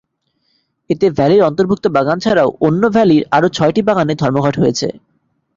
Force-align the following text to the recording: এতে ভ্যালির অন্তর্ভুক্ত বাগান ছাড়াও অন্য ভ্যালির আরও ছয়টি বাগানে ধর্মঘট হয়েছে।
এতে 0.89 1.07
ভ্যালির 1.17 1.41
অন্তর্ভুক্ত 1.43 1.85
বাগান 1.95 2.17
ছাড়াও 2.19 2.49
অন্য 2.67 2.83
ভ্যালির 2.95 3.23
আরও 3.31 3.47
ছয়টি 3.49 3.81
বাগানে 3.87 4.13
ধর্মঘট 4.21 4.55
হয়েছে। 4.61 4.87